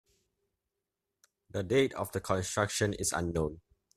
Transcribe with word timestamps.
The 1.51 1.61
date 1.61 1.93
of 1.93 2.09
its 2.15 2.25
construction 2.25 2.93
is 2.95 3.13
unknown. 3.13 3.61